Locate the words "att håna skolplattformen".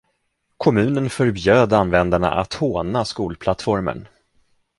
2.31-4.07